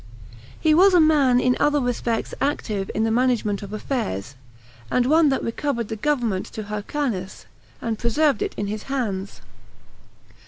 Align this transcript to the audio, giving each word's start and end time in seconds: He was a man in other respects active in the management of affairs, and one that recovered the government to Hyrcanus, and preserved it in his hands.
He 0.59 0.73
was 0.73 0.95
a 0.95 0.99
man 0.99 1.39
in 1.39 1.55
other 1.59 1.79
respects 1.79 2.33
active 2.41 2.89
in 2.95 3.03
the 3.03 3.11
management 3.11 3.61
of 3.61 3.71
affairs, 3.71 4.33
and 4.89 5.05
one 5.05 5.29
that 5.29 5.43
recovered 5.43 5.89
the 5.89 5.95
government 5.95 6.47
to 6.53 6.63
Hyrcanus, 6.63 7.45
and 7.83 7.99
preserved 7.99 8.41
it 8.41 8.55
in 8.57 8.65
his 8.65 8.81
hands. 8.89 9.41